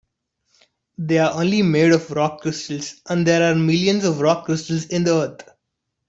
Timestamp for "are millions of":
3.51-4.19